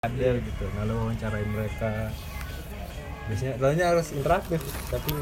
[0.00, 2.08] ada gitu nah lo wawancarain mereka.
[3.28, 5.12] Biasanya lo harus interaktif tapi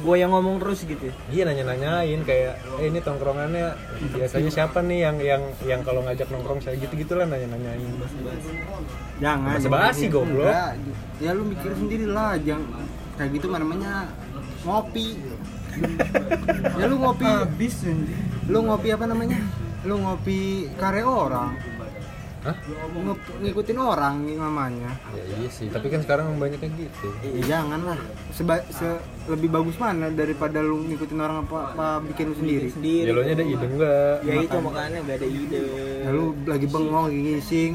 [0.00, 3.72] gue yang ngomong terus gitu iya nanya nanyain kayak eh ini tongkrongannya
[4.12, 7.84] biasanya siapa nih yang yang yang kalau ngajak nongkrong saya gitu gitulah nanya nanyain
[9.20, 9.60] jangan.
[9.60, 10.56] Basa basi, goblok.
[10.56, 10.72] Enggak.
[11.20, 12.88] ya lu mikir sendiri lah jangan.
[13.20, 14.08] Kayak gitu namanya
[14.64, 15.20] ngopi.
[16.80, 17.28] Ya lu ngopi.
[17.28, 17.84] Habis
[18.48, 19.36] lu ngopi apa namanya?
[19.84, 21.76] Lu ngopi karya orang
[22.48, 22.56] Hah?
[23.38, 24.96] Ngikutin orang namanya.
[25.10, 27.08] Ya iya sih tapi kan sekarang banyak kayak gitu.
[27.20, 27.98] Ya, jangan lah
[28.30, 32.68] Seba, se- lebih bagus mana daripada lu ngikutin orang apa, apa bikin lu sendiri?
[32.70, 33.04] Sendiri.
[33.04, 34.16] Ya lo nya ada ide enggak?
[34.22, 34.98] Ya itu makanya.
[35.02, 35.60] gak ada ide.
[36.00, 37.74] Ya, lu lagi bengong lagi ngising.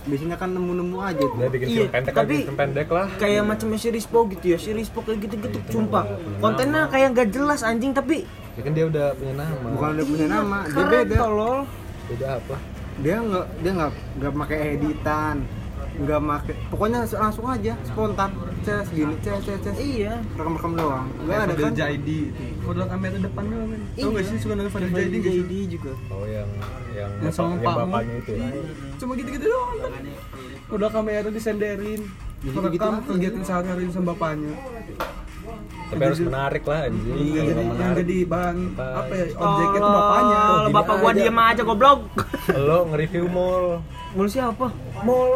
[0.00, 1.36] Biasanya kan nemu-nemu aja tuh.
[1.36, 3.06] Udah bikin Iya, pendek tapi- film pendek lah.
[3.14, 6.04] kayak macam si Rispo gitu ya si Rispo kayak gitu-gitu sumpah.
[6.38, 9.66] kontennya kayak gak jelas anjing tapi ya kan dia udah punya nama.
[9.70, 11.16] Bukan udah punya nama dia beda.
[11.16, 11.58] tolol
[12.06, 12.56] beda apa
[12.98, 15.36] dia nggak dia nggak nggak pakai editan
[16.00, 18.30] nggak pakai pokoknya langsung aja spontan
[18.64, 19.76] ces gini ces ces ces.
[19.80, 20.14] Iya.
[20.36, 21.06] Rekam rekam doang.
[21.24, 21.72] Nggak ada kan?
[21.72, 22.20] Jaidi
[22.60, 25.40] Kodok kamera depan doang kan tau gak sih suka nonton Fadil Jaidi gak sih?
[25.44, 25.92] jadi juga.
[26.12, 26.50] Oh yang
[26.92, 28.48] yang, Yang sama bapaknya itu ya
[29.00, 29.92] cuma gitu-gitu doang kan?
[30.70, 32.00] Udah kamera disenderin
[32.40, 34.56] Gitu-gitu rekam kegiatan sehari-hari sama bapaknya
[35.90, 37.10] tapi harus menarik lah anjing.
[37.18, 39.12] Yang Kalau jadi, menarik jadi bahan Apa?
[39.12, 40.38] ya objeknya tuh bapaknya.
[40.38, 42.00] gini bapak gua diem aja goblok.
[42.54, 43.66] Lo nge-review mall.
[44.14, 44.66] Mulu siapa?
[45.02, 45.32] Mall.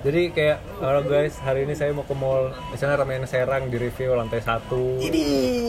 [0.00, 2.56] Jadi kayak halo guys hari ini saya mau ke mall.
[2.72, 4.96] Misalnya ramen serang di review lantai satu.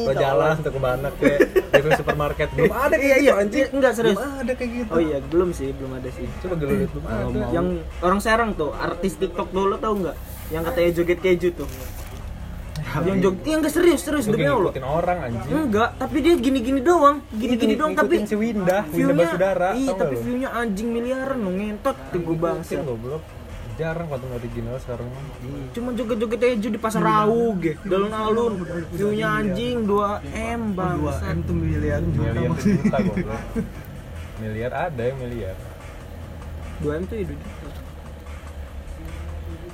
[0.07, 1.39] Lo jalan untuk ke mana kayak
[1.75, 2.47] review supermarket.
[2.55, 3.31] Belum ada kayak iya iya.
[3.35, 4.15] gitu anjing enggak serius.
[4.15, 4.91] Belum ada kayak gitu.
[4.95, 6.25] Oh iya belum sih belum ada sih.
[6.39, 7.43] Coba gue lihat belum ada.
[7.51, 7.67] Yang
[7.99, 10.15] orang Serang tuh artis TikTok dulu tau nggak?
[10.47, 11.69] Yang katanya joget keju tuh
[12.91, 14.69] yang joget yang enggak serius serius demi Allah.
[14.71, 15.51] ngikutin orang anjing.
[15.51, 20.15] Enggak tapi dia gini-gini doang gini-gini doang tapi si Winda Winda view-nya Basudara iya tapi
[20.19, 23.23] view-nya anjing miliaran lo ngentot tuh gue bangsa goblok.
[23.79, 25.07] Jarang konten original sekarang.
[25.07, 25.23] Mah.
[25.71, 28.53] cuma joget-joget keju di pasar Rawu ge alun-alun
[28.91, 33.41] view-nya anjing 2 m dua bangsa m tuh miliar juta goblok.
[34.37, 35.55] Miliar ada yang miliar.
[36.83, 37.41] 2 m tuh ya duit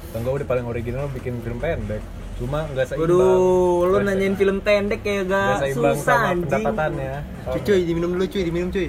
[0.07, 1.99] Tengah udah paling original bikin film pendek
[2.37, 3.09] cuma nggak seimbang.
[3.09, 6.45] Waduh, lu nanyain film pendek kayak gak seimbang susah sama anjing.
[6.45, 7.13] pendapatannya
[7.49, 8.87] cuy cuy diminum dulu cuy diminum cuy.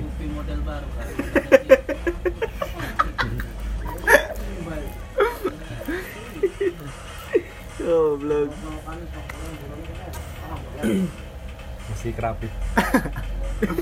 [7.89, 8.53] Goblok.
[11.89, 12.53] masih kerapit.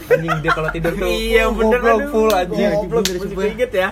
[0.08, 2.10] Anjing dia kalau tidur tuh Iya oh, bener goblok, aduh.
[2.14, 2.70] full anjing.
[2.70, 3.88] Goblok musik keinget ya.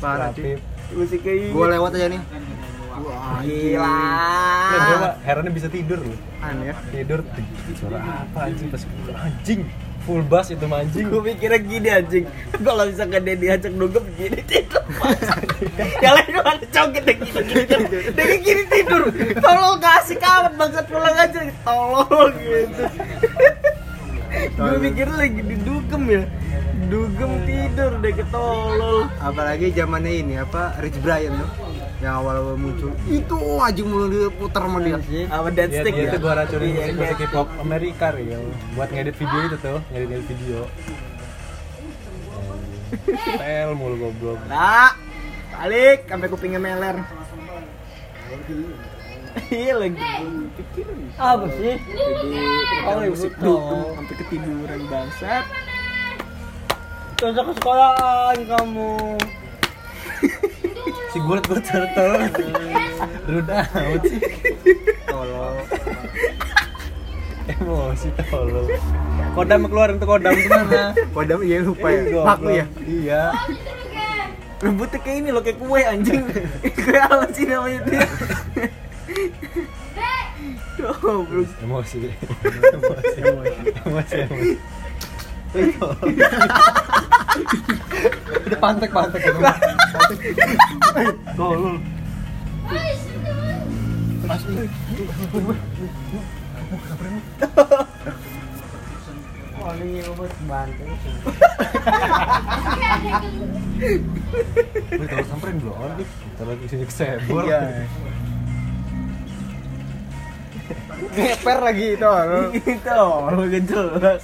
[0.00, 0.56] parah cuy.
[0.96, 1.52] Musik keinget.
[1.52, 2.20] gua lewat aja nih.
[2.98, 4.57] Wah Gila.
[4.68, 6.74] Nah, dia mah herannya bisa tidur loh aneh ya.
[6.92, 7.46] Tidur "Ih,
[7.80, 8.68] suara apa anjing?
[8.68, 8.82] Pas
[9.16, 9.60] anjing
[10.04, 11.08] full bass itu mah anjing.
[11.08, 12.24] Gue mikirnya gini anjing.
[12.60, 14.84] Kalau misalkan dia diajak dugem gini tidur
[16.04, 17.84] Yang lain cuma ada coget dia gini gini
[18.16, 19.02] Dia gini tidur.
[19.36, 21.40] Tolong kasih kawan banget pulang aja.
[21.64, 22.84] Tolong gitu.
[24.56, 26.22] Gue mikirnya lagi di dugem ya.
[26.88, 31.67] Dugem tidur deh ketolol apalagi zamannya ini apa Rich Brian tuh
[31.98, 34.98] yang awal-awal muncul itu anjing mulu diputer sama dia
[35.34, 36.14] Apa dead Dia, stick ya?
[36.14, 37.00] tuh gua racunin Iya, musik iya.
[37.02, 38.42] musik hip hop Amerika real
[38.78, 40.60] buat ngedit video itu tuh ngedit ngedit video.
[43.34, 44.94] Tel mulu goblok Nah,
[45.50, 47.02] balik sampai kupingnya meler.
[49.52, 49.98] Iya lagi
[50.56, 50.98] pikirin.
[51.14, 51.74] Apa sih?
[51.78, 52.40] Jadi
[52.86, 55.44] oh, musik dukung sampai ketiduran bangsat.
[57.18, 59.18] Cocok ke sekolahan kamu.
[61.12, 62.14] Si gulat gulat turtle
[63.28, 64.20] rudah amat sih.
[65.08, 65.56] Tolol
[67.48, 68.66] emosi tolol
[69.32, 70.92] kodam keluarin tuh kodam ke mana?
[71.16, 72.02] Kodam iya lupa ya.
[72.24, 72.64] Paku ya?
[72.84, 73.22] iya.
[74.58, 76.26] Rambutnya kayak ini loh kayak kue anjing.
[76.82, 78.06] kue apa sih namanya dia?
[80.78, 81.50] Goblok.
[81.62, 82.10] emosi.
[82.42, 84.50] Emosi emosi emosi
[88.46, 89.22] udah pantek pantek
[91.36, 91.80] tolol
[100.08, 100.90] obat banteng.
[103.78, 106.00] Wih, kalau samperin belum.
[106.00, 107.44] Kita lagi sini kesebor.
[107.44, 107.84] iya
[111.18, 112.08] ngeper lagi itu
[112.60, 112.92] Itu
[113.64, 114.22] jelas.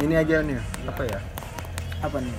[0.00, 1.18] Ini aja nih apa ya
[2.04, 2.34] Apa nih?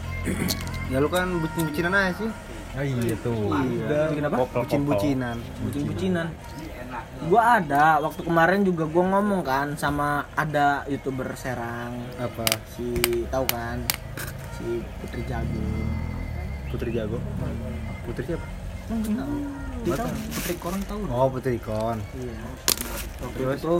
[0.87, 2.31] ya lu kan bucin-bucinan aja sih
[2.75, 3.55] Ah iya tuh.
[3.55, 4.11] Iya.
[4.11, 4.35] Bikin apa?
[4.35, 4.61] Kopel, kopel.
[4.67, 6.27] bucin-bucinan Bucin-bucinan.
[7.25, 12.91] gua ada waktu kemarin juga gua ngomong kan sama ada youtuber Serang apa si
[13.25, 13.79] tahu kan
[14.53, 15.87] si Putri Jagung
[16.67, 17.17] Putri Jago
[18.03, 18.45] Putri siapa
[19.85, 20.55] dia tahu Putri
[20.89, 22.37] tahu oh Putri Kon Iya.
[23.37, 23.61] Terus?
[23.61, 23.75] itu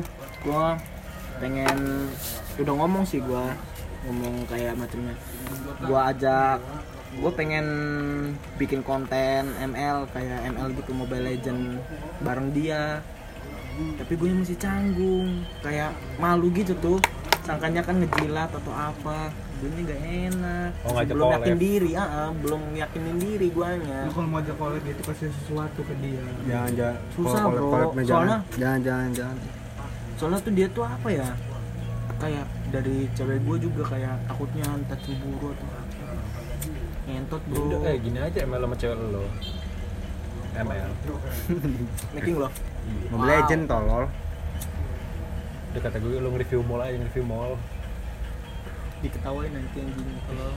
[0.46, 0.78] gua
[1.42, 2.07] pengen
[2.62, 3.52] udah ngomong sih gua
[4.06, 5.18] ngomong kayak macamnya.
[5.81, 6.62] Gua ajak
[7.18, 7.66] gua pengen
[8.62, 11.81] bikin konten ML kayak ML gitu Mobile Legend
[12.22, 13.01] bareng dia.
[13.75, 16.96] Tapi gue masih canggung, kayak malu gitu tuh.
[17.44, 19.28] Sangkanya kan ngejilat atau apa.
[19.60, 20.65] Gue ini gak enak.
[20.86, 21.60] Oh, ngajak belum yakin collab.
[21.60, 24.00] diri, ah, ah, belum yakinin diri guanya.
[24.06, 26.22] Lu kalau mau ajak collab itu kasih sesuatu ke dia.
[26.46, 27.66] jangan jangan Susah, kalau bro.
[27.66, 29.38] collab-collabnya jangan Soalnya- jangan jangan jangan
[30.16, 31.28] soalnya tuh dia tuh apa ya
[32.16, 35.84] kayak dari cewek gue juga kayak takutnya entah cemburu atau apa
[37.06, 39.24] ngentot bro Udah eh gini aja ML sama cewek lo.
[40.56, 40.92] ML.
[42.16, 42.48] making lo
[43.10, 44.06] Mobile Legend tolol
[45.68, 47.52] Udah kata gue lu nge-review mall aja, nge-review mall.
[49.06, 50.50] Diketawain nanti anjing kalau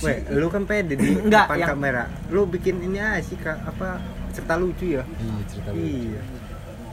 [0.00, 2.04] Weh, lu kan pede di Enggak, depan yang- kamera.
[2.28, 4.00] Lu bikin ini aja sih Kak, apa
[4.30, 5.04] cerita lucu ya?
[5.04, 5.76] Iya, cerita lu.
[5.76, 6.20] Iya.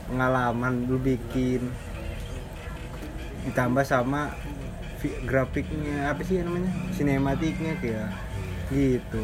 [0.06, 1.62] Pengalaman lu bikin
[3.44, 4.36] ditambah sama
[5.24, 6.72] grafiknya apa sih namanya?
[6.92, 8.08] Sinematiknya kayak
[8.68, 9.24] gitu.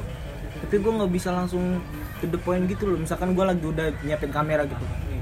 [0.55, 1.83] tapi gue nggak bisa langsung
[2.17, 4.79] to the point gitu loh misalkan gue lagi udah nyiapin kamera gitu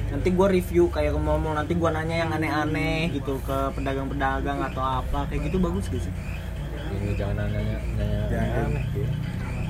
[0.08, 5.26] nanti gue review kayak ngomong nanti gue nanya yang aneh-aneh gitu ke pedagang-pedagang atau apa
[5.26, 6.14] kayak gitu bagus gak sih
[6.92, 7.60] Ini jangan nanya
[7.96, 8.66] nanya Jangan.
[8.68, 9.12] aneh gitu.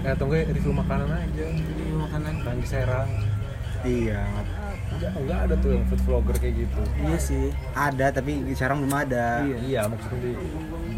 [0.02, 1.46] Eh, tunggu review makanan aja.
[1.46, 3.10] Ini makanan Kan di Serang.
[3.82, 4.22] Iya,
[4.92, 6.82] Enggak, enggak ada tuh yang food vlogger kayak gitu.
[7.00, 9.42] iya sih ada tapi sekarang belum ada.
[9.42, 9.58] Iya.
[9.64, 10.32] Iya, maksudnya di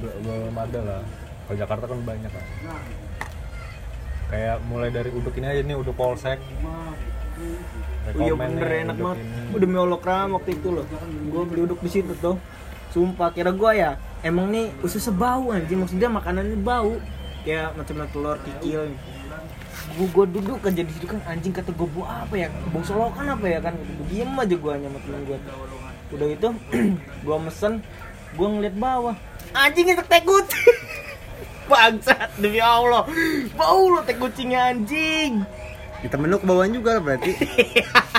[0.01, 1.01] be- belum ada lah.
[1.43, 2.45] Kalau Jakarta kan banyak kan.
[4.27, 6.41] Kayak mulai dari uduk ini aja nih, uduk polsek.
[6.43, 6.91] Oh
[8.13, 9.17] iya Rekomen bener nih, enak banget.
[9.53, 10.85] Udah miolok ram waktu itu loh.
[11.23, 12.35] Gue beli uduk di situ tuh.
[12.93, 17.01] Sumpah kira gue ya emang nih ususnya bau anjing maksudnya makanannya bau
[17.41, 18.93] kayak macam telur kikil.
[19.97, 22.47] Gue gue duduk aja di situ kan anjing kata gue bau apa ya?
[22.69, 23.73] Bau solokan apa ya kan?
[23.73, 25.37] Gue diem aja gue sama temen gue.
[26.13, 26.47] Udah gitu
[27.25, 27.81] gue mesen
[28.33, 29.15] gue ngeliat bawah
[29.53, 30.77] anjing itu kucing
[31.69, 33.05] bangsat demi Allah
[33.53, 35.45] bau lo teh kucingnya anjing
[36.01, 37.31] Di temen lu kebawaan juga berarti.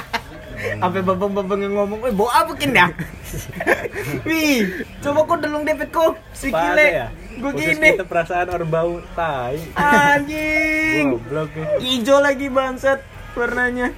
[0.65, 2.89] Sampai babang-babang yang ngomong, "Weh, bawa apa kin dah?"
[4.29, 4.71] Wih,
[5.01, 6.87] coba kok delung depet kok si Apa kile.
[6.87, 7.07] ya?
[7.35, 7.89] Gue Khusus gini.
[7.93, 9.59] kita perasaan orang bau tai.
[9.75, 11.07] Anjing.
[11.13, 11.51] Goblok.
[11.79, 13.03] Ijo lagi bangsat
[13.35, 13.91] warnanya.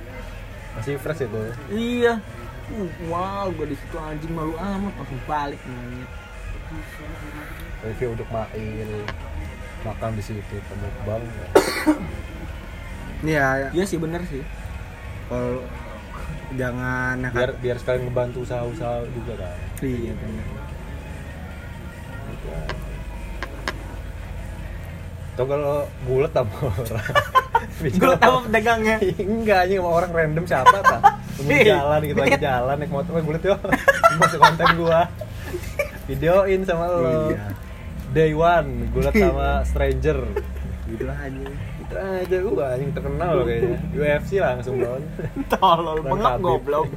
[0.75, 1.41] Masih fresh itu.
[1.71, 2.19] Iya.
[2.67, 6.11] Uh, wow, gue di situ anjing malu amat langsung balik monyet.
[7.81, 8.91] Review uduk mail.
[9.83, 11.23] Makan di situ temu bang.
[13.25, 14.45] Iya, Iya sih bener sih.
[15.27, 15.65] kalau
[16.55, 19.57] jangan Biar biar sekalian ngebantu usaha-usaha juga kan.
[19.83, 20.47] Iya bener.
[25.37, 27.13] Atau kalau bulat sama orang.
[28.01, 28.97] Gue tahu pedagangnya.
[29.21, 31.01] Enggak, ini sama orang random siapa tak?
[31.45, 33.57] Jalan gitu lagi jalan naik motor, "Weh, bulet yo.
[34.17, 35.05] Masuk konten gua.
[36.09, 37.29] Videoin sama lo.
[37.29, 37.53] Iya.
[38.17, 40.25] Day one, gulat sama stranger.
[40.87, 41.47] Gitu aja.
[41.53, 43.79] Gitu aja gua anjing terkenal loh kayaknya.
[43.93, 45.03] UFC langsung don.
[45.53, 46.47] Tolol Bang banget Habib.
[46.47, 46.89] goblok.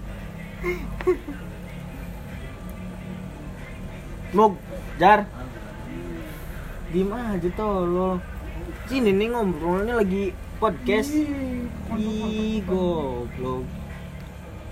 [4.29, 4.53] Mug,
[5.01, 5.25] Jar.
[6.89, 8.17] Diem aja tolol.
[8.89, 11.13] Sini nih ngobrolnya lagi podcast.
[11.97, 13.65] Ih, goblok.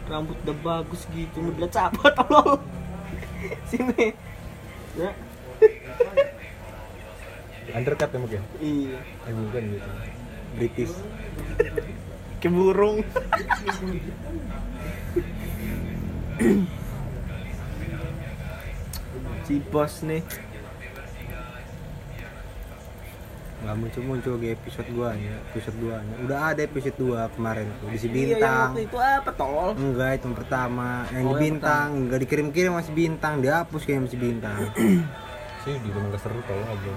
[0.08, 2.62] Rambut udah bagus gitu, ngeliat siapa tolol.
[3.70, 4.14] Sini.
[4.98, 5.14] Ya,
[7.70, 8.42] Undercut ya mungkin.
[8.58, 9.00] iya.
[9.26, 9.90] Eh bukan gitu.
[10.54, 10.94] British.
[12.42, 13.02] Ke burung.
[19.44, 20.22] si bos nih.
[23.58, 27.66] nggak muncul muncul di episode 2 nya episode 2 nya udah ada episode 2 kemarin
[27.82, 29.70] tuh di si Iya, yang bintang waktu itu apa tolol?
[29.74, 33.82] enggak itu yang pertama yang Oh, di yang bintang enggak dikirim kirim masih bintang dihapus
[33.82, 34.60] kayak masih bintang
[35.68, 36.92] Sih di rumah gak seru tau aja.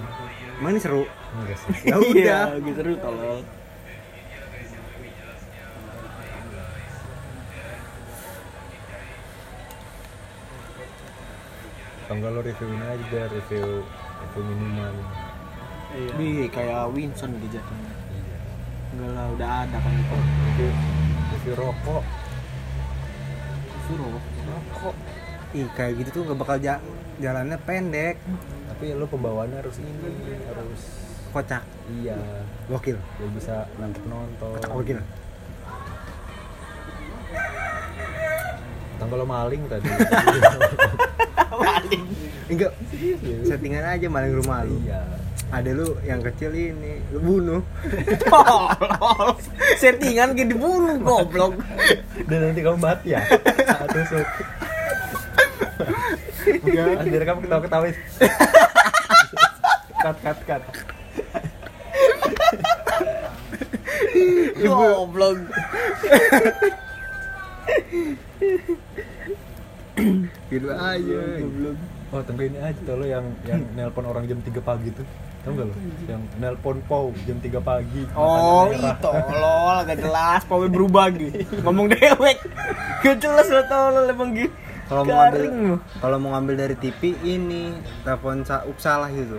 [0.63, 1.03] mana ini seru
[1.35, 1.75] Enggak sih.
[1.91, 3.43] ya udah Iya, gitu seru.
[12.07, 13.67] Atau enggak lo reviewin aja deh, review
[14.23, 14.95] review minuman.
[15.91, 16.13] Iya.
[16.15, 17.91] Wih, kayak Winston gitu jatuhnya.
[17.91, 18.37] Iya.
[18.95, 20.15] Enggak lah, udah ada kan itu.
[20.47, 20.71] Review
[21.35, 22.05] review rokok.
[23.91, 24.15] Suruh.
[24.47, 24.95] Rokok.
[25.51, 26.79] Ih kayak gitu tuh gak bakal ja
[27.19, 28.17] jalannya pendek
[28.71, 29.93] Tapi lo pembawaannya harus ini,
[30.47, 30.81] harus
[31.31, 31.63] kocak
[32.01, 32.17] iya.
[32.67, 34.57] gokil Biar bisa nangkep nonton.
[34.57, 35.05] kocak Atau
[39.01, 39.89] Tambah lo maling tadi.
[41.61, 42.05] Maling.
[42.49, 42.73] enggak
[43.45, 45.03] settingan aja maling rumah lu Iya.
[45.51, 47.61] ada lu yang kecil ini lu bunuh.
[49.77, 51.59] Settingan kayak dibunuh goblok.
[52.29, 53.21] Dan nanti kamu mati ya.
[53.93, 54.25] Tusuk.
[56.65, 57.97] Enggak, biar kamu ketawa-ketawain.
[60.01, 60.63] cut cut cut.
[64.61, 65.39] Goblok.
[70.51, 71.21] gitu aja
[72.11, 75.07] Oh, tapi ini aja tuh lo yang yang nelpon orang jam 3 pagi tuh.
[75.47, 75.75] Tahu enggak lo?
[76.11, 78.03] Yang nelpon Pau jam 3 pagi.
[78.19, 81.39] Oh, itu tolol, gak jelas, power berubah gitu.
[81.63, 82.43] Ngomong dewek.
[83.07, 84.51] Gak jelas lo tolol emang gitu.
[84.91, 85.45] Kalau mau ngambil
[86.03, 87.71] kalau mau ngambil dari TV ini
[88.03, 89.39] telepon sa salah gitu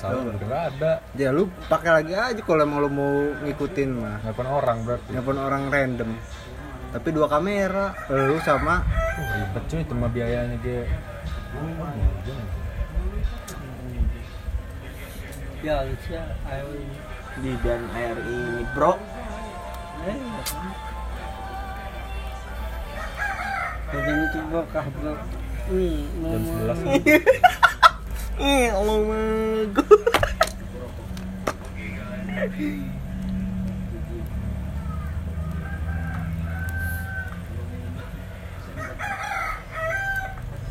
[0.00, 0.92] Salah udah enggak ada.
[1.12, 3.12] ya lu pakai lagi aja kalau emang lu mau
[3.44, 5.10] ngikutin mah Nelpon orang berarti.
[5.12, 6.10] telepon orang random
[6.90, 8.80] tapi dua kamera lu sama
[9.20, 10.88] Oh, ribet cuy itu mah biayanya dia.
[15.60, 16.66] Ya, ayo
[17.44, 18.96] Di dan air ini, bro.
[23.90, 24.38] Jadi
[24.70, 25.12] kah bro
[25.70, 27.02] Jam 11.
[28.38, 29.30] Ih, Allah mah.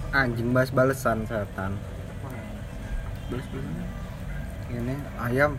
[0.10, 1.80] anjing bas balesan setan.
[4.68, 5.56] Ini ayam.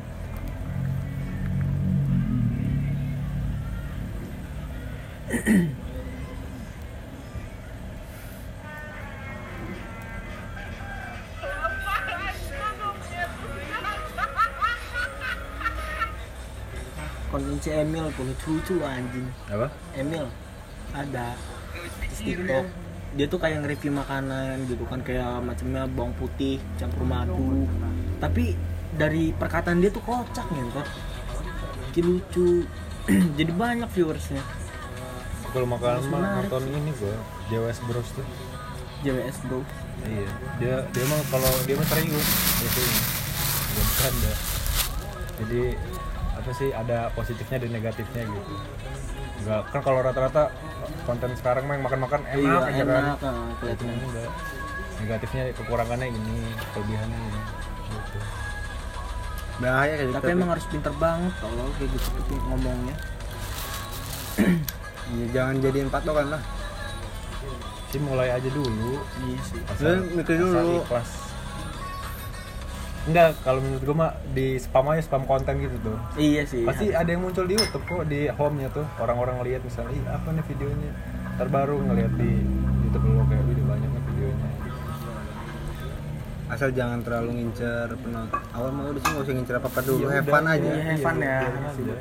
[5.30, 5.70] Konten
[17.60, 19.28] si Emil pun lucu anjing.
[19.52, 19.68] Apa?
[19.96, 20.26] Emil.
[20.96, 21.36] Ada.
[22.18, 22.66] Di TikTok
[23.10, 27.66] dia tuh kayak nge-review makanan gitu kan kayak macamnya bawang putih campur madu.
[28.22, 28.54] Tapi
[28.96, 30.82] dari perkataan dia tuh kocak gitu.
[31.90, 32.50] Bikin lucu.
[33.38, 34.42] Jadi banyak viewersnya.
[35.50, 37.16] Kalau makanan mah nonton ini gua.
[37.50, 38.26] JWS Bros tuh.
[39.00, 39.64] JWS bro.
[40.04, 40.28] Iya,
[40.60, 42.28] dia dia mah kalau dia mah serius
[42.60, 43.00] biasanya.
[43.70, 44.32] Dia bercanda.
[45.40, 45.62] Jadi
[46.40, 48.52] apa sih ada positifnya dan negatifnya gitu.
[49.40, 50.48] Enggak kan kalau rata-rata
[51.04, 53.02] konten sekarang mah yang makan-makan enak iya aja kan.
[53.02, 54.30] enak ah, kelihatan enggak.
[55.00, 56.38] Negatifnya kekurangannya ini,
[56.72, 57.40] kelebihannya ini.
[57.90, 58.18] Gitu.
[59.60, 62.96] bahaya kayak gitu tapi emang harus pinter banget kalau kayak gitu tuh ngomongnya
[65.10, 66.42] Ya, jangan jadiin patokan lah
[67.90, 69.02] Sih mulai aja dulu.
[69.20, 70.54] iya sih Lu mikir dulu.
[70.54, 71.10] asal ikhlas.
[73.08, 75.96] Enggak, kalau menurut gua mah di spam aja spam konten gitu tuh.
[76.20, 76.68] iya sih.
[76.68, 78.84] Pasti ada yang muncul di YouTube kok di home-nya tuh.
[79.00, 80.92] Orang-orang ngeliat misalnya ih apa nih videonya?
[81.40, 82.30] Terbaru ngeliat di
[82.84, 84.48] YouTube lo kayak video banyak nih videonya.
[86.52, 88.40] Asal jangan terlalu ngincer penonton.
[88.52, 90.04] Awal mau udah sih nggak usah ngincer apa apa dulu.
[90.04, 90.60] Ya have fun aja.
[90.60, 91.36] Iya, have fun ya.
[91.40, 91.94] biarin aja.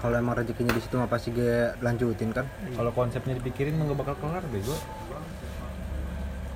[0.00, 2.46] kalau emang rezekinya di situ mah pasti gue lanjutin kan?
[2.78, 4.78] Kalau konsepnya dipikirin mah nggak bakal kelar bego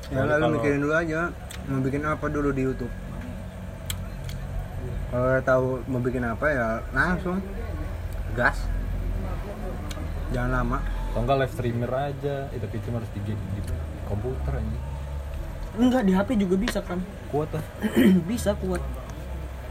[0.08, 1.20] ya Kalau- lalu kalau- mikirin dulu aja
[1.64, 2.92] mau bikin apa dulu di YouTube.
[5.08, 7.38] Kalau udah tahu mau bikin apa ya langsung.
[8.34, 8.66] Gas.
[10.30, 10.78] Jangan lama.
[11.14, 13.60] Enggak live streamer aja eh, tapi itu harus di, di
[14.04, 14.78] komputer aja.
[15.74, 16.98] Enggak di HP juga bisa kan
[17.30, 17.62] kuat lah.
[18.30, 18.82] Bisa kuat.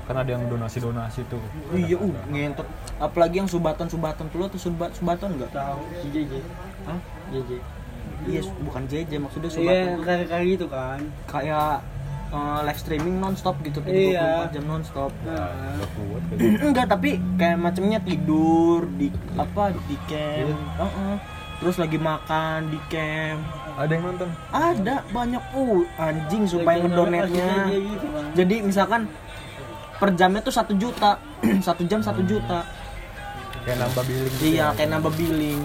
[0.03, 1.39] Kan ada yang donasi donasi tuh.
[1.71, 2.67] Iya uh ngentot.
[2.95, 6.39] Apalagi yang subatan subatan tuh lo tuh subat subatan enggak Tahu JJ
[6.87, 6.99] Hah?
[7.31, 7.61] JJ iya
[8.39, 10.03] su- bukan JJ maksudnya Iya, subatan tuh.
[10.03, 10.99] kayak kayak gitu kan.
[11.25, 11.71] Kayak
[12.29, 14.25] eh, live streaming nonstop gitu kayak Iya.
[14.41, 15.11] 24 jam nonstop.
[15.21, 15.49] Nah,
[15.89, 16.63] kuat kayak gitu.
[16.63, 20.57] enggak tapi kayak macamnya tidur di apa di camp Iya.
[20.79, 21.15] Heeh.
[21.55, 23.39] terus lagi makan di camp.
[23.73, 24.29] Ada yang nonton?
[24.49, 25.43] Ada banyak.
[25.51, 29.09] Uh anjing supaya ngedonetnya gitu jadi misalkan
[29.95, 31.17] per jamnya tuh satu juta.
[31.61, 32.65] Satu jam satu juta.
[33.61, 34.67] Kayak nambah billing gitu iya ya.
[34.73, 35.61] kayak nambah billing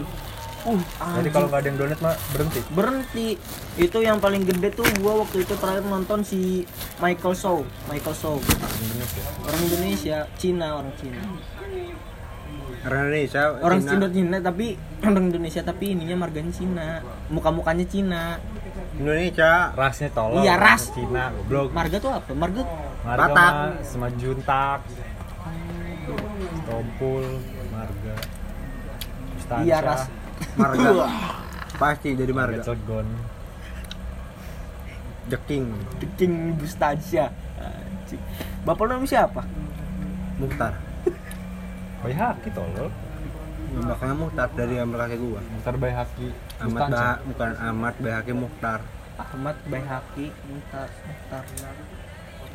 [0.68, 0.80] uh
[1.18, 2.60] jadi kalau nggak ada yang donate mah berhenti?
[2.72, 3.28] Berhenti.
[3.78, 6.66] Itu yang paling gede tuh gua waktu itu terakhir nonton si
[7.00, 7.58] Michael Shaw.
[7.88, 8.36] Michael Shaw.
[8.38, 9.22] Indonesia.
[9.46, 10.18] Orang Indonesia.
[10.36, 11.20] Cina orang Cina.
[12.78, 14.66] Orang Indonesia orang Cina, Cina tapi
[15.08, 16.88] orang Indonesia tapi ininya marganya Cina.
[17.32, 18.22] Muka mukanya Cina.
[18.98, 20.42] Indonesia rasnya tolong.
[20.42, 20.90] Iya, ras.
[20.94, 21.70] Cina goblok.
[21.74, 22.30] Marga tuh apa?
[22.34, 22.62] Marga?
[23.06, 23.52] Marga Batak.
[23.86, 24.80] sama juntak.
[26.68, 27.24] Tompul
[27.72, 28.14] marga.
[29.64, 30.90] Iya ras marga
[31.76, 32.62] pasti jadi marga
[35.28, 35.64] jeking
[36.00, 37.28] The King Bustasia
[37.58, 38.22] Anjing.
[38.64, 39.42] bapak namanya siapa
[40.38, 40.72] Mukhtar
[42.00, 42.88] Koi haki tolol
[43.68, 45.40] Belakangnya Muhtar dari ambil kakek gua.
[45.44, 46.96] Muhtar Bayhaki Ahmad Bustansa.
[46.96, 48.80] bah bukan Ahmad Bayhaki Muhtar.
[49.14, 51.44] Ahmad Bayhaki Muhtar Muhtar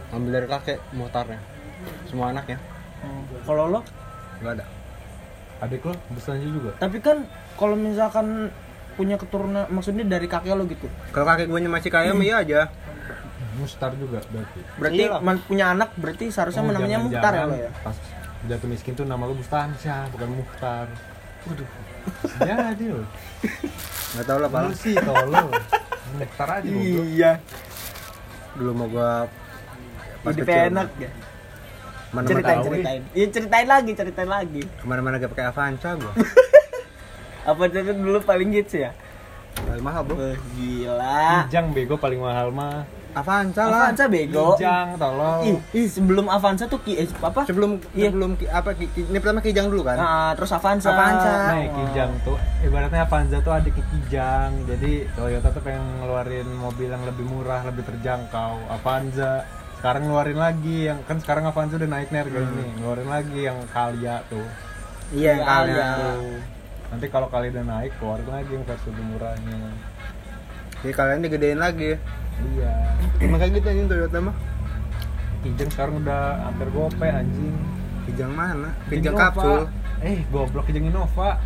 [0.10, 1.40] Ambil dari kakek Muhtarnya.
[2.10, 2.58] Semua anaknya
[3.04, 3.24] Hmm.
[3.44, 3.82] kalau lo
[4.40, 4.66] nggak ada.
[5.64, 6.72] Adik lo Bustansa juga?
[6.76, 7.24] Tapi kan
[7.56, 8.52] kalau misalkan
[8.94, 10.86] punya keturunan maksudnya dari kakek lo gitu?
[11.10, 12.62] Kalau kakek gue masih kaya mah iya aja.
[13.54, 14.60] Mustar juga berarti.
[14.76, 15.22] Berarti Iyalah.
[15.22, 17.70] man- punya anak berarti seharusnya Oh, namanya Muhtar ya lo ya?
[17.80, 17.94] pas
[18.44, 20.86] jatuh miskin tuh nama lo Bustansa bukan Muhtar.
[21.44, 21.70] Waduh.
[22.36, 23.06] Jadi lo
[24.14, 24.74] Nggak tahu lah Lu pak.
[24.76, 25.48] sih tolol
[26.14, 26.70] Muhtar aja
[27.06, 27.32] iya.
[28.54, 29.26] Dulu mau gua
[30.20, 31.10] pas kecil, enak ya
[32.14, 36.14] Mana-mana ceritain tahu, ceritain iya ceritain lagi ceritain lagi ke mana-mana gak pakai Avanza gua.
[37.50, 38.92] apa itu dulu paling hits ya
[39.56, 40.16] Paling mahal bro.
[40.16, 43.70] Wah, gila Kijang bego paling mahal mah Avanza lah.
[43.88, 47.46] Avanza bego Kijang tolol Ih, ih, sebelum Avanza tuh ki, eh, apa?
[47.46, 48.10] Sebelum Iya.
[48.10, 49.94] sebelum ki- apa ki- ki- ini pertama Kijang dulu kan?
[49.96, 50.90] Nah, terus Avanza.
[50.90, 51.30] Avanza.
[51.48, 54.66] Nah, Kijang tuh ibaratnya Avanza tuh adik Kijang.
[54.66, 58.58] Jadi Toyota tuh pengen ngeluarin mobil yang lebih murah, lebih terjangkau.
[58.68, 59.46] Avanza
[59.84, 62.70] sekarang ngeluarin lagi yang kan sekarang Avanza udah naik nih harganya nih.
[62.80, 64.48] Ngeluarin lagi yang Kalia tuh.
[65.12, 65.70] Iya Iya, kali.
[65.70, 65.90] iya.
[65.92, 66.40] Tuh.
[66.88, 69.60] Nanti kalau kali udah naik keluarin lagi yang versi lebih murahnya.
[70.80, 71.92] Jadi kalian digedein lagi.
[72.56, 72.74] Iya.
[73.20, 74.36] Emang kayak gitu anjing Toyota mah.
[75.44, 77.56] Kijang sekarang udah hampir gope anjing.
[78.08, 78.70] Kijang mana?
[78.88, 79.24] Kijang Innova.
[79.30, 79.62] kapsul.
[80.00, 81.44] Eh, goblok Kijang Innova.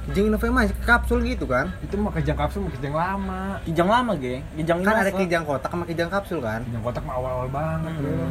[0.00, 1.70] Kijang Innova masih kapsul gitu kan?
[1.80, 3.42] Itu mah Kijang kapsul, mah Kijang lama.
[3.62, 4.42] Kijang lama, geng.
[4.54, 5.10] Kijang Kan ada.
[5.12, 6.60] Kijang kotak sama Kijang kapsul kan?
[6.64, 8.02] Kijang kotak mah awal-awal banget Hmm.
[8.02, 8.26] bro.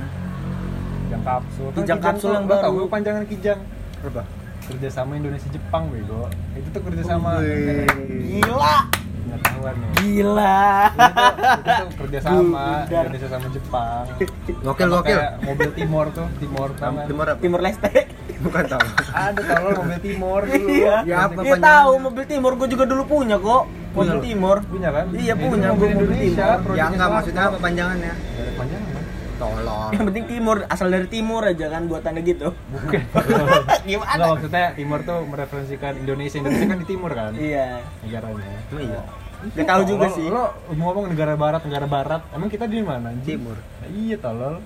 [0.99, 1.67] Kijang kapsul.
[1.69, 2.69] Kan Kijang kapsul tuh, yang baru.
[2.75, 3.59] gue panjangan Kijang.
[3.99, 4.23] Berapa?
[4.65, 6.29] Kerjasama Indonesia Jepang bego.
[6.53, 7.41] Itu tuh kerjasama.
[7.41, 7.89] Wih.
[8.37, 8.77] Gila.
[9.29, 9.89] Pengetahuan nih.
[9.93, 10.59] Gila.
[10.89, 12.65] Itu itu tuh kerjasama.
[12.89, 14.03] Indonesia sama Jepang.
[14.59, 15.17] Gokil Sama gokil.
[15.17, 17.05] kayak mobil Timor tuh, Timor tau kan?
[17.05, 17.39] Timur apa?
[17.39, 17.91] Timur Leste.
[18.39, 18.87] Bukan tahu.
[19.11, 20.67] Ada tolol mobil Timor dulu.
[20.71, 20.95] Iya.
[21.03, 21.61] Ya, apa panjangannya?
[21.61, 23.63] tahu mobil Timor gue juga dulu punya kok.
[23.89, 24.25] Mobil Punya.
[24.25, 24.57] Timor.
[24.65, 25.05] Punya kan?
[25.11, 25.67] Iya, Itu punya.
[25.69, 26.47] mobil Gua mobil Indonesia.
[26.57, 26.73] Timor.
[26.73, 28.13] Ya enggak maksudnya apa panjangannya?
[28.15, 28.91] Ada panjangan?
[29.39, 29.89] Tolong.
[29.95, 32.47] Yang penting Timur, asal dari Timur aja kan buatannya gitu.
[32.51, 33.01] Bukan.
[33.87, 34.11] Gimana?
[34.13, 36.37] Enggak maksudnya Timor tuh mereferensikan Indonesia.
[36.37, 37.31] Indonesia kan di timur kan?
[37.35, 37.79] Iya.
[38.03, 38.55] Negaranya.
[38.67, 39.01] Emang iya.
[39.39, 40.25] Gak tahu juga Lo- sih.
[40.27, 42.21] Lo ngomong negara barat, negara barat.
[42.35, 43.15] Emang kita di mana?
[43.23, 43.55] Timur.
[43.55, 44.59] Nah, iya tolol.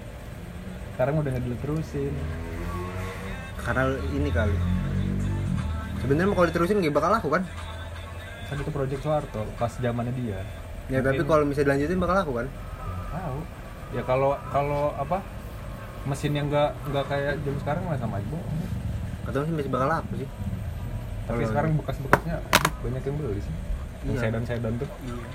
[0.93, 2.13] Sekarang udah nggak diterusin.
[3.61, 4.57] Karena ini kali.
[6.01, 7.43] Sebenarnya kalau diterusin nggak bakal laku kan?
[8.49, 10.41] Kan itu project Soeharto pas zamannya dia.
[10.91, 12.47] Ya tapi Mungkin- kalau misalnya dilanjutin bakal laku kan?
[13.13, 13.39] tahu.
[13.93, 15.21] Ya kalau kalau apa
[16.03, 18.35] mesin yang nggak nggak kayak jam sekarang lah sama ibu.
[19.23, 20.29] Katanya sih masih bakal laku sih.
[21.23, 22.35] Tapi sekarang bekas-bekasnya
[22.83, 23.55] banyak yang beli sih.
[24.03, 24.21] Yang Iya.
[24.27, 25.25] sedan-sedan tuh Iya.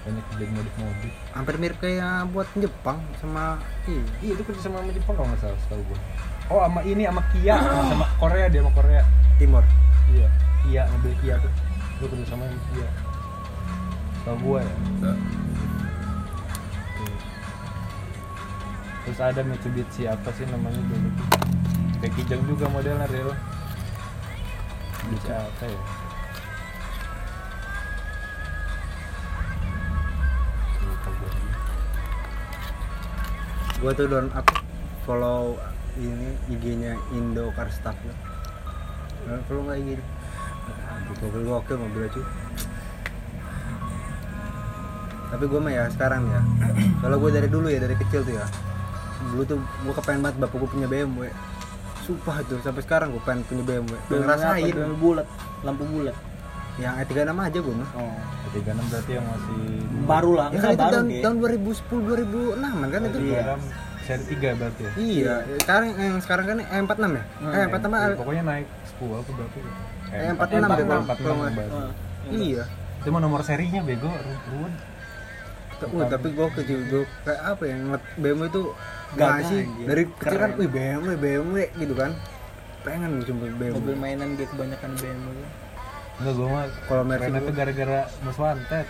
[0.00, 1.12] banyak yang modif-modif.
[1.30, 4.02] Hampir mirip kayak buat Jepang sama iya.
[4.20, 5.98] Iya itu kerja sama sama Jepang kalau nggak salah setahu gue.
[6.50, 9.02] Oh sama ini sama Kia sama Korea dia sama Korea.
[9.38, 9.64] Timur.
[10.10, 10.28] Iya.
[10.64, 11.52] Kia mobil Kia tuh.
[11.96, 12.88] Itu kerja sama sama Kia.
[14.16, 14.74] Setahu gue ya.
[15.00, 15.18] Tuh.
[19.00, 21.26] Terus ada Mitsubishi apa sih namanya dulu tuh?
[22.00, 23.32] Kayak Kijang juga modelnya real.
[25.08, 25.80] Bisa apa ya?
[33.80, 34.60] Gua tuh don apa
[35.08, 35.56] follow
[35.96, 38.14] ini IG-nya Indo Car Stuff ya.
[39.26, 39.90] Nah, Kalau nggak IG
[41.20, 42.24] gokil gokil mobil cuy.
[45.30, 46.40] Tapi gue mah ya sekarang ya.
[46.98, 48.46] Kalau gue dari dulu ya dari kecil tuh ya.
[49.30, 51.30] Dulu tuh gue kepengen banget bapak gue punya BMW.
[52.02, 53.94] Sumpah tuh sampai sekarang gue pengen punya BMW.
[54.10, 55.26] Pengen ngerasain Lampu bulat,
[55.62, 56.16] lampu bulat.
[56.80, 57.90] Yang E36 aja gue mah.
[57.94, 58.16] Oh.
[58.48, 59.60] Ketiga enam berarti yang masih
[60.02, 63.18] Baru lah, Ya kan enggak itu baru tahun, tahun 2010 2006 kan itu.
[63.20, 63.40] Iya.
[63.40, 63.60] Dalam
[64.00, 64.92] seri 3 berarti ya?
[64.96, 67.24] Iya, sekarang yang sekarang kan E46 ya?
[67.38, 67.52] Hmm.
[67.52, 69.70] Eh, 46 Eh, ada- pokoknya naik 10 apa berarti gitu.
[70.10, 71.90] Eh, 46 deh, kalau- kalau nggak- Ah,
[72.28, 72.64] Iya.
[73.00, 74.10] Itu mah nomor serinya bego,
[74.50, 74.74] ruwet.
[75.80, 78.62] Wah, tapi gue kecil gue kayak apa ya ngeliat BMW itu
[79.10, 82.12] Gak sih dari kecil kan, wih BMW BMW gitu kan.
[82.84, 83.72] Pengen cuma BMW.
[83.74, 85.28] Mobil mainan gue kebanyakan BMW.
[86.20, 88.86] Enggak gua mah Kalau Mercy keren itu gara-gara Most Wanted.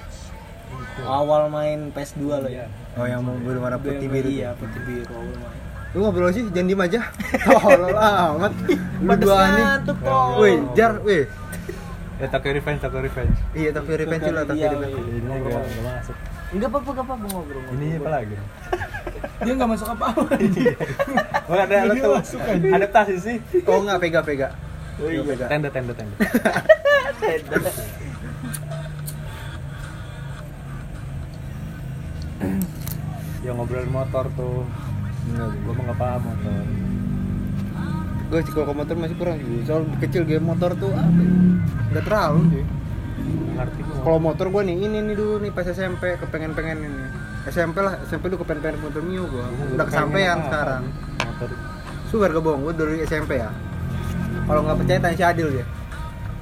[0.70, 1.00] Gitu.
[1.02, 2.62] Awal main PS2 lo Iya.
[2.62, 2.66] ya.
[2.94, 4.28] Oh yang mobil warna putih BMW, biru.
[4.28, 5.58] Iya, putih biru awal main.
[5.90, 7.00] Lu ngobrol sih, jangan diem aja.
[7.44, 8.52] Tolol amat.
[9.00, 9.64] Lu dua nih.
[9.64, 10.26] ngantuk kok.
[10.38, 11.24] Wih, jar, wih.
[12.16, 13.36] Ya Tokyo Revenge, Tokyo Revenge.
[13.50, 14.94] Iya, tapi revenge lah, Iya, revenge.
[14.94, 15.14] iya.
[15.16, 16.16] Ini enggak enggak masuk.
[16.50, 17.62] Enggak apa-apa, enggak apa-apa ngobrol.
[17.72, 18.36] Ini apa lagi?
[19.40, 20.22] Dia nggak masuk apa-apa.
[21.50, 22.14] Oh, ada ada tuh.
[22.70, 23.36] Adaptasi sih.
[23.66, 24.48] Oh enggak, pega pega.
[25.02, 25.24] Oh iya.
[25.24, 25.46] Pega.
[25.50, 26.14] Tenda tenda tenda.
[33.40, 34.62] Ya ngobrolin motor tuh.
[35.34, 36.64] Gua mah nggak paham motor.
[38.30, 39.66] gue sih kalau motor masih kurang sih.
[39.66, 41.02] Soal kecil game motor tuh ya?
[41.90, 42.64] nggak terlalu sih.
[43.58, 47.04] Ngerti kalau motor gue nih ini nih dulu nih pas SMP kepengen pengen ini.
[47.50, 50.82] SMP lah SMP dulu kepengen pengen motor mio gue udah kesampean sekarang.
[51.26, 51.48] Motor.
[52.06, 53.50] Sugar ke bohong, gue dari SMP ya.
[54.46, 55.66] Kalau nggak percaya tanya si Adil ya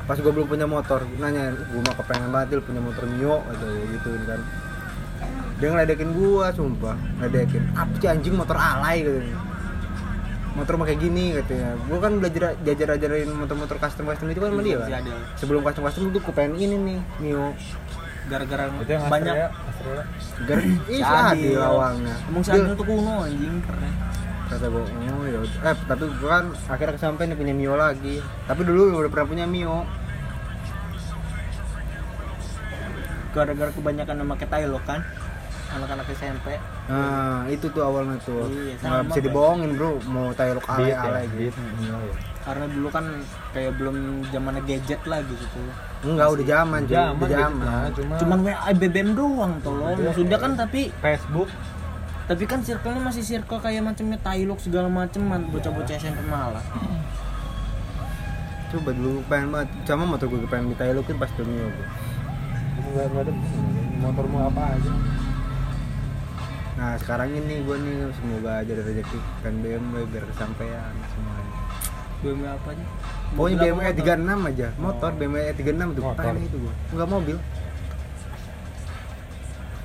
[0.08, 4.08] Pas gue belum punya motor, nanya gue mau kepengen banget punya motor Mio atau gitu
[4.24, 4.40] kan.
[5.58, 9.04] Dia ngeledekin gue, sumpah Ngeledekin, apa sih anjing motor alay?
[9.04, 9.36] katanya
[10.54, 14.78] Motor mah kayak gini katanya Gue kan belajar jajar-ajarin motor-motor custom-custom itu kan sama dia
[14.80, 15.02] Si kan.
[15.36, 17.52] Sebelum custom-custom tuh gue pengen ini nih, Mio.
[18.30, 20.04] Gara-gara banyak Astrea Astrea.
[20.46, 22.14] Gar Ih, si Adil awalnya.
[22.28, 23.94] Emang si Adil tuh kuno anjing keren.
[24.48, 28.24] Kata gue oh ya eh tapi gue kan akhirnya kesampean nih punya Mio lagi.
[28.48, 29.84] Tapi dulu udah pernah punya Mio.
[33.36, 35.04] Gara-gara kebanyakan nama kita lo kan.
[35.68, 36.56] Anak-anak SMP.
[36.88, 38.48] nah itu tuh awalnya tuh.
[38.48, 40.00] Iya, nggak bisa dibohongin bro.
[40.08, 41.60] Mau ya alay Beat gitu.
[41.84, 42.14] Mio ya.
[42.48, 43.04] Karena dulu kan
[43.52, 43.96] kayak belum
[44.32, 45.60] zamannya gadget lagi gitu.
[45.98, 47.66] enggak udah zaman Zaman udah gitu, zaman.
[47.66, 49.96] nah, cuma Cuman WA BBM doang tolong.
[50.00, 50.06] Iya.
[50.08, 51.48] Maksudnya kan tapi Facebook
[52.28, 55.48] tapi kan circle-nya masih circle kayak macamnya Tailuk segala macem man.
[55.48, 56.60] Bocah-bocah SMP malah.
[58.68, 59.68] coba dulu pengen banget.
[59.88, 61.72] Sama motor gue pengen di taylok pas tuh Mio
[62.88, 63.32] gue ada
[64.00, 64.92] motor mau apa aja?
[66.76, 69.20] Nah sekarang ini gue nih semoga aja ada rezeki.
[69.40, 71.52] Kan BMW biar kesampean semuanya.
[72.20, 72.84] BMW apa aja?
[73.28, 74.68] pokoknya BMW apa 36 aja.
[74.76, 76.02] Motor BMW 36 tuh.
[76.12, 77.36] Pengen itu gue enggak mobil.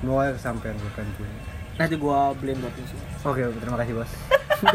[0.03, 2.99] Semoga kesampean gue kan punya Nanti gua beliin buat lu sih.
[3.23, 4.11] Oke, terima kasih bos.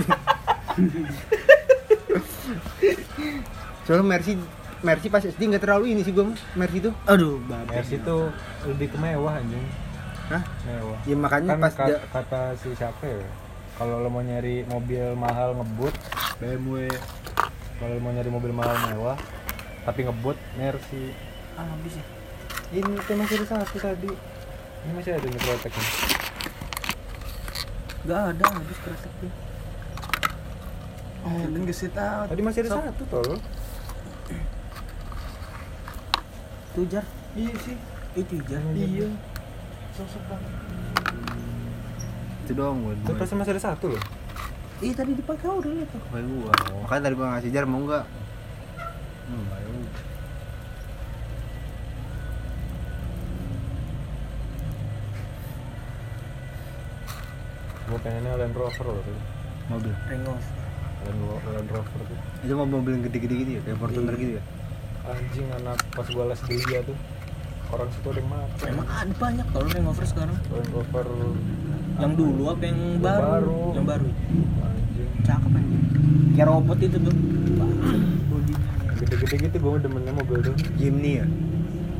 [3.85, 4.33] Soalnya Mercy,
[4.81, 6.93] Mercy pas SD nggak terlalu ini sih gue, Mercy tuh.
[7.05, 7.69] Aduh, babe.
[7.71, 8.17] Mercy itu
[8.65, 9.65] lebih ke mewah anjing
[10.29, 10.43] Hah?
[10.63, 13.25] mewah Ya makanya kan pas ka- dia kata si siapa ya
[13.75, 15.95] kalau lo mau nyari mobil mahal ngebut
[16.37, 16.85] BMW
[17.79, 19.17] kalau lo mau nyari mobil mahal mewah
[19.83, 21.17] tapi ngebut Mercy
[21.57, 22.05] Ah, habis ya.
[22.75, 24.13] ini tuh masih ada satu tadi
[24.79, 25.85] ini masih ada nih proteknya
[28.09, 29.33] Gak ada, habis tuh.
[31.29, 32.25] Oh, dan gesit out.
[32.33, 33.37] tadi masih ada satu tol
[36.73, 37.05] Tuh jar.
[37.37, 37.77] Iya sih.
[38.17, 38.65] Itu jar.
[38.73, 39.13] Iya.
[39.93, 40.53] Sosok banget.
[42.49, 42.97] itu doang gue.
[42.97, 44.01] itu pasti masih ada satu loh
[44.81, 46.01] Iya tadi dipakai udah lihat tuh.
[46.09, 46.53] Kayak gua.
[46.81, 48.05] Makanya tadi gua ngasih jar mau nggak?
[49.29, 49.69] Hmm, ayo.
[57.89, 59.21] gue pengennya Land Rover loh tadi
[59.69, 59.93] Mobil.
[59.93, 60.25] Land,
[61.21, 64.19] Ro- Land Rover tuh Itu mau mobil yang gede-gede gitu ya, kayak Fortuner Iya.
[64.19, 64.43] gitu ya.
[65.07, 66.97] anjing anak pas gue les di dia tuh
[67.69, 70.37] orang situ ada yang mati Emang ada banyak kalau Range sekarang.
[70.49, 71.07] Land Rover
[71.99, 73.29] Yang dulu apa yang Yang baru?
[73.29, 73.61] baru.
[73.75, 74.09] Yang baru.
[74.63, 75.83] anjing Cakep anjing.
[76.31, 77.15] Kayak robot itu tuh.
[78.25, 78.59] Bodinya.
[78.99, 81.27] gede-gede gitu gue demennya mobil tuh Jimny ya.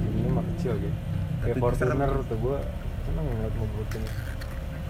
[0.09, 0.97] ini mah kecil gitu
[1.39, 2.57] kayak Fortuner tuh gue
[3.05, 4.09] seneng ngeliat mobil ini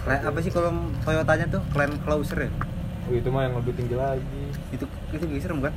[0.09, 0.71] Kayak apa sih kalau
[1.05, 2.51] Toyotanya tuh Clan Closer ya?
[3.09, 5.75] oh, itu mah yang lebih tinggi lagi Itu itu gak serem kan?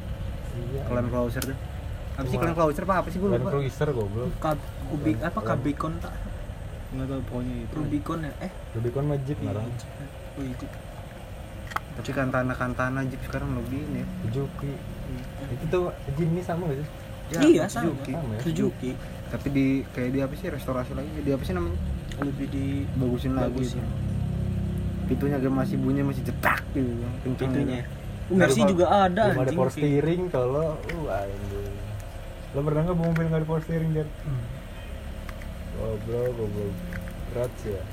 [0.71, 1.57] iya Clan Closer tuh.
[2.15, 2.37] Apa sih.
[2.39, 3.49] Clan Closer apa apa sih gue lupa.
[3.51, 4.59] Cruiser goblok Kab
[4.91, 6.13] kubik apa Kabikon tak?
[6.91, 7.73] Enggak tahu pokoknya itu.
[7.75, 8.31] Rubicon ya?
[8.43, 9.45] Eh, Rubicon mah Jeep iya.
[9.47, 9.67] ngarang
[10.31, 10.65] Oh, itu.
[11.91, 14.07] Tapi kantana kantana Jeep sekarang lebih ini ya.
[14.27, 14.71] Suzuki
[15.51, 16.87] itu tuh Jimny sama gak sih
[17.55, 17.91] iya, sama.
[17.91, 18.11] Suzuki.
[18.11, 18.39] Sama ya?
[18.43, 18.91] Suzuki.
[19.31, 19.65] Tapi di
[19.95, 21.09] kayak di apa sih restorasi lagi?
[21.23, 21.79] Di apa sih namanya?
[22.19, 22.65] Lebih di
[22.99, 23.55] Bagusin lagi.
[23.55, 23.83] Bagusin.
[25.11, 25.19] Itu.
[25.19, 26.87] Pintunya kayak masih bunyi masih cetak gitu.
[27.27, 27.83] Kenceng pintunya.
[27.83, 27.99] gitu.
[28.31, 29.57] Uh, Mercy juga ada belum ada anjing.
[29.59, 31.73] power steering kalau uh anjing
[32.51, 34.07] lo pernah nggak bawa mobil nggak ada power steering Jar?
[34.23, 34.43] Hmm.
[35.75, 36.73] goblok goblok
[37.31, 37.83] berat sih ya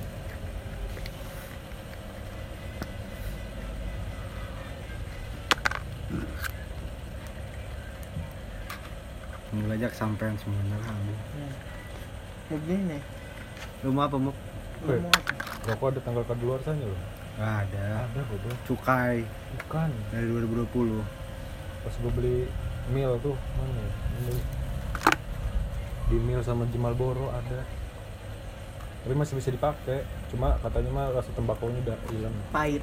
[9.49, 10.93] Ngajak sampean semuanya lah.
[10.93, 11.17] ambil.
[12.49, 12.99] Mau gini.
[13.83, 14.37] Lu mau apa, Muk?
[14.85, 15.01] Weh.
[15.65, 16.23] rokok ada tanggal
[16.61, 17.01] sana loh
[17.35, 18.03] Gak ada.
[18.05, 19.23] ada goblok Cukai
[19.57, 21.03] bukan dari 2020.
[21.79, 22.39] pas gue beli
[22.89, 24.37] mil tuh mana ya Ini.
[26.09, 27.63] di mil sama di Marlboro ada
[28.99, 32.83] tapi masih bisa dipakai cuma katanya mah rasa tembakonya udah hilang Pahit.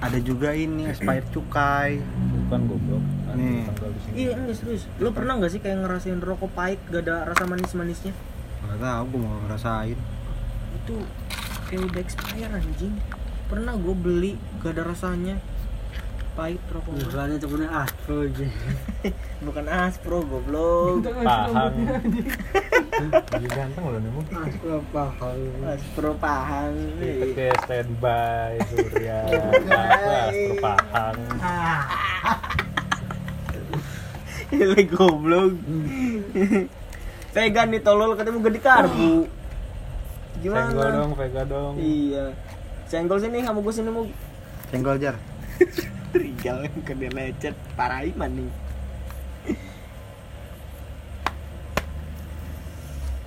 [0.00, 2.00] Ada juga ini expired cukai.
[2.44, 3.64] bukan goblok Nih.
[3.66, 4.82] tanggal di sini Iya, enggak serius.
[4.96, 8.12] Lu pernah nggak sih kayak ngerasain rokok pahit gak ada rasa manis-manisnya?
[8.60, 9.98] Gak tau, gue mau ngerasain.
[10.78, 10.94] Itu
[11.70, 12.94] kayak udah expire anjing.
[13.50, 15.36] Pernah gue beli gak ada rasanya.
[16.38, 16.94] Pahit rokok.
[16.94, 18.46] Bukannya temennya Astro aja.
[19.46, 21.00] Bukan aspro goblok.
[21.24, 21.74] pahang
[23.32, 24.00] Jadi ganteng loh.
[24.36, 26.76] Astro apa kalau Aspro pahang.
[27.00, 29.80] Kita kayak standby Surya apa
[30.28, 31.18] Astro Pahang
[34.52, 35.52] Ele goblok.
[37.30, 39.39] Vega nih tolol katanya mau ganti karbu.
[40.40, 40.96] Senggol Gimana?
[40.96, 41.74] dong, Vega dong.
[41.76, 42.24] Iya.
[42.84, 44.04] Senggol sini kamu gue sini mau
[44.68, 45.16] Senggol jar.
[46.16, 48.50] Rijal yang ke dia lecet parah iman nih.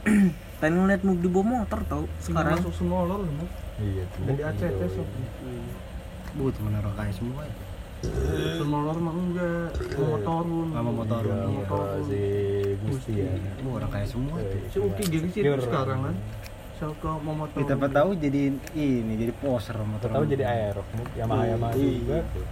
[0.59, 3.45] Pengen ngeliat mau di bawah motor tau Sekarang masuk semua lor lu.
[3.79, 4.21] Iya, tuh.
[4.25, 5.07] Jadi ACT sok.
[6.33, 7.53] Bu temen orang kaya semua ya.
[8.57, 9.69] Semua lor mah enggak.
[9.93, 10.67] Mau motorun.
[10.71, 11.31] Sama motorun.
[11.31, 11.67] Iya, Motorun.
[11.67, 12.21] kalau si
[12.81, 13.31] Gusti ya.
[13.59, 14.57] Bu orang kaya semua itu.
[14.67, 15.63] Si Uki jadi situ Pure.
[15.63, 16.15] sekarang kan.
[16.73, 17.57] Siapa mau motor?
[17.57, 18.41] Kita apa tahu jadi
[18.73, 20.09] ini jadi poser motor.
[20.09, 20.81] Tahu jadi aero,
[21.13, 21.91] Yamaha Yamaha Iya.
[21.95, 22.17] juga.
[22.29, 22.45] tuh.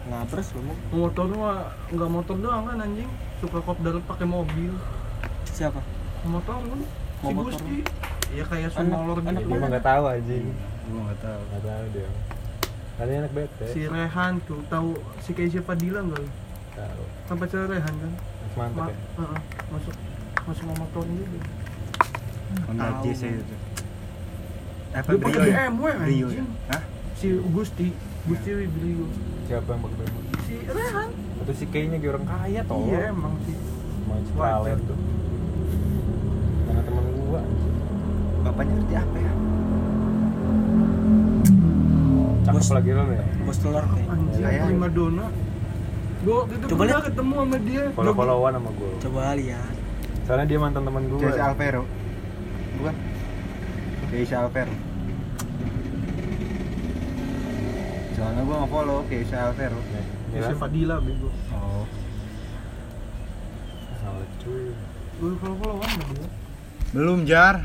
[0.00, 3.10] Ngapres lu motor mah enggak motor doang kan anjing.
[3.38, 4.72] Suka kopdar pakai mobil.
[5.46, 5.78] Siapa?
[6.24, 6.80] Motor kan.
[7.20, 7.32] Si.
[7.32, 7.76] Gusti.
[8.30, 9.50] Ya kayak semua lor anak gitu.
[9.50, 10.46] Dia mah nggak tahu anjing.
[10.86, 11.40] Gua enggak tahu.
[11.46, 12.08] Nggak tahu dia.
[12.96, 13.66] Tadi anak bete.
[13.70, 14.88] Si Rehan tuh tahu
[15.20, 16.20] si Keisha Fadila enggak?
[16.20, 16.30] lu?
[16.74, 17.02] Tahu.
[17.28, 18.12] Kan pacar Rehan kan.
[18.12, 18.96] Mas Mantap Ma- ya.
[19.16, 19.40] Heeh.
[19.70, 19.94] masuk
[20.42, 21.38] masuk sama motor juga.
[22.66, 23.04] Honda Tahu.
[23.04, 23.54] JC itu.
[24.90, 25.56] Apa Dia pakai Brio ya?
[25.64, 26.44] BMW Brio ya?
[26.68, 26.82] Hah?
[27.14, 27.86] Si Gusti,
[28.24, 29.06] Gusti Brio.
[29.46, 30.20] Siapa yang pakai BMW?
[30.40, 31.08] Si Rehan.
[31.40, 32.78] Atau si kayaknya kayak orang kaya toh.
[32.84, 33.56] Iya emang sih.
[34.04, 34.78] Main Wajar.
[34.80, 34.98] tuh.
[36.64, 37.40] Karena temen gua.
[38.40, 39.32] Bapaknya ngerti apa ya?
[42.40, 42.70] Cakep Bos.
[42.72, 43.24] lagi lo ya.
[43.40, 43.84] Bos telur
[44.32, 45.26] Kayak- prima dona.
[46.20, 47.02] Gua waktu itu Coba lihat.
[47.06, 47.84] ketemu sama dia.
[47.94, 48.90] Follow-followan sama gua.
[48.98, 49.72] Coba lihat.
[50.26, 51.20] Soalnya dia mantan teman gua.
[51.22, 51.82] Keisha Alvero.
[54.10, 54.74] Keisha Alvero.
[58.12, 59.78] Soalnya gua nge-follow Keisha Alvero.
[59.80, 60.54] Nih, Si Iya.
[60.54, 61.30] Fadila bego.
[61.50, 61.86] Oh.
[63.98, 64.70] Salah cuy.
[65.18, 66.28] Gua follow follow sama dia.
[66.90, 67.62] Belum jar.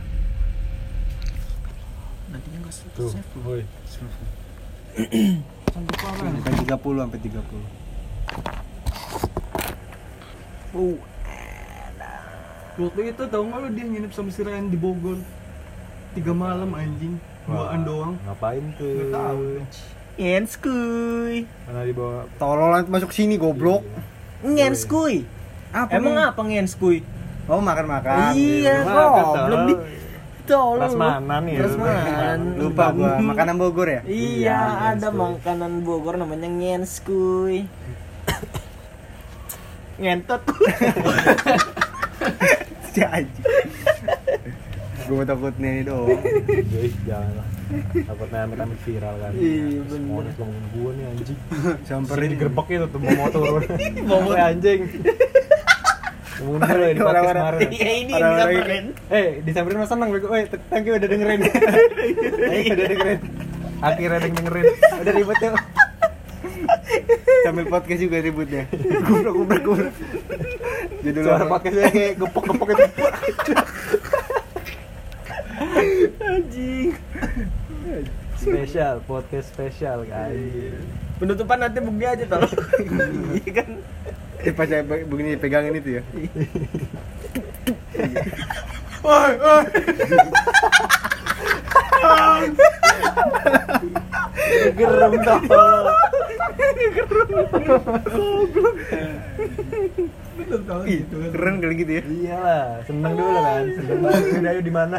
[2.29, 3.41] Nantinya enggak Tuh, save lu.
[3.45, 3.61] woi.
[5.69, 6.29] Sampai parah.
[6.31, 7.61] Bukan 30 sampai 30.
[10.75, 10.97] Uh,
[12.75, 15.15] Waktu itu tau nggak lo dia nginep sama si Rehan di Bogor.
[16.15, 17.19] Tiga malam anjing.
[17.45, 18.13] Duaan doang.
[18.25, 18.87] Ngapain tuh?
[18.89, 19.43] Nggak tahu.
[20.15, 21.35] Ngenskuy.
[21.67, 22.23] Mana dibawa?
[22.35, 23.83] Tolol masuk sini goblok.
[24.41, 25.27] Ngenskuy.
[25.69, 26.25] Apa Emang nih?
[26.25, 26.97] apa ngenskuy?
[27.45, 28.31] Oh makan-makan.
[28.33, 29.61] Iya, Makan, goblok tolol.
[29.67, 29.73] di
[30.45, 30.73] Tolol.
[30.73, 30.81] lu.
[30.81, 31.59] Prasmanan ya.
[31.59, 32.39] Prasmanan.
[32.55, 34.01] Lupa gua makanan Bogor ya?
[34.01, 34.15] Iya,
[34.55, 34.59] Iya,
[34.95, 37.67] ada makanan Bogor namanya ngenskuy.
[39.97, 40.41] Ngentot.
[42.87, 43.43] Si anjing.
[45.05, 46.17] Gua takutnya ini doang.
[46.17, 47.47] Guys, jangan lah.
[47.93, 49.31] Takutnya amit-amit viral kan.
[49.37, 50.09] Iya, bener.
[50.09, 51.39] Mones bangun gua nih anjing.
[51.85, 53.61] Sampai Samperin digerebek itu tuh mau turun.
[54.09, 54.81] Mau anjing.
[56.35, 57.69] Mundur loh di podcast kemarin.
[57.71, 58.85] Iya, ini yang disamperin.
[59.07, 60.27] Eh, disamperin mas seneng bego.
[60.35, 61.39] Eh, thank you udah dengerin.
[62.75, 63.19] Udah dengerin.
[63.79, 64.65] Akhirnya ada yang dengerin.
[64.99, 65.55] Udah ribet yuk.
[67.45, 68.63] sambil podcast juga ributnya.
[69.05, 69.93] Gubrak gubrak gubrak.
[71.05, 72.85] Jadi Suara podcastnya kayak gepok-gepok itu.
[75.75, 76.95] Anjing.
[78.39, 80.31] Spesial, podcast spesial kan.
[81.19, 82.51] Penutupan nanti bukti aja tolong.
[83.43, 83.69] Iya kan?
[84.45, 86.03] Eh pas saya begini pegangin itu ya.
[94.75, 95.95] Gerem tolong.
[100.45, 101.29] Tau Ih, gitu kan.
[101.33, 102.03] keren kali gitu ya.
[102.05, 103.63] Iyalah, seneng dulu kan.
[103.65, 104.23] Seneng banget.
[104.37, 104.97] Udah ayo di mana?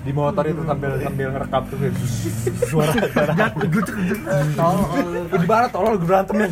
[0.00, 1.92] di motor itu sambil sambil ngerekam tuh kayak
[2.72, 3.32] suara suara
[4.56, 6.48] tolol di mana tolol gue berantemnya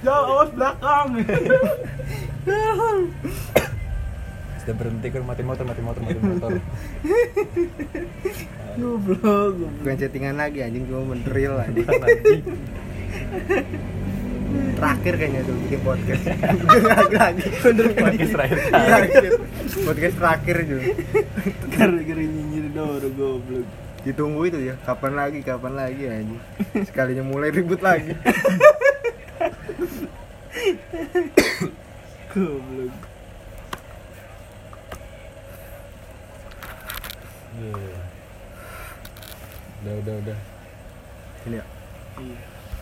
[0.00, 1.12] Ya awas belakang.
[4.70, 6.50] sudah berhenti kan mati motor mati motor mati motor
[8.78, 9.58] Goblok.
[9.82, 11.90] Bukan chattingan lagi anjing cuma menderil anjing.
[14.78, 16.22] Terakhir kayaknya tuh bikin podcast.
[16.86, 17.42] lagi lagi.
[17.98, 19.32] podcast terakhir Terakhir.
[19.82, 20.82] podcast terakhir juga.
[21.74, 23.66] Gara-gara nyinyir Doro goblok.
[24.06, 26.38] Ditunggu itu ya, kapan lagi, kapan lagi anjing.
[26.86, 28.14] Sekalinya mulai ribut lagi.
[32.30, 33.09] Goblok.
[39.80, 40.38] Udah udah udah
[41.48, 41.79] Ini ya.